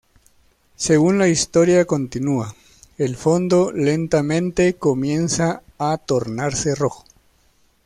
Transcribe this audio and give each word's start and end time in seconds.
Según 0.77 1.19
la 1.19 1.27
historia 1.27 1.85
continúa, 1.85 2.55
el 2.97 3.15
fondo 3.15 3.71
lentamente 3.71 4.73
comienza 4.73 5.61
a 5.77 5.95
tornarse 5.99 6.73
rojo. 6.73 7.05